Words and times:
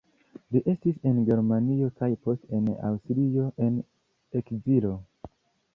Li 0.53 0.61
estis 0.71 0.95
en 1.11 1.19
Germanio 1.27 1.89
kaj 2.01 2.09
poste 2.23 2.57
en 2.61 2.73
Aŭstrio 2.91 3.47
en 3.69 3.79
ekzilo. 4.43 4.97